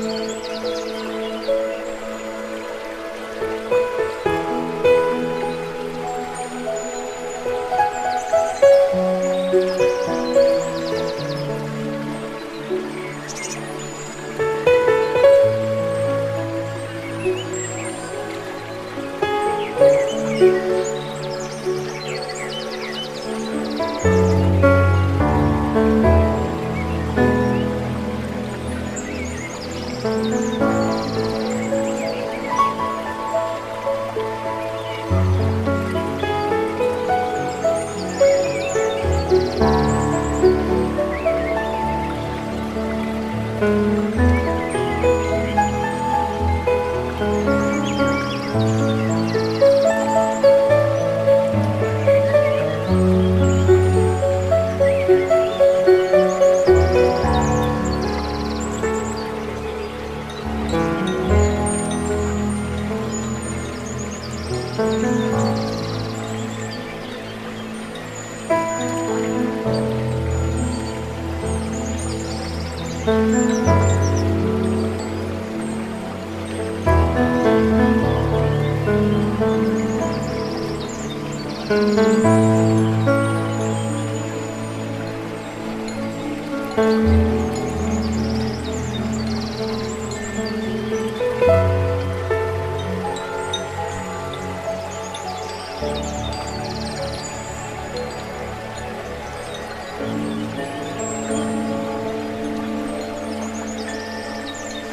[0.00, 0.55] Música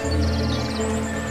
[0.03, 1.22] うん。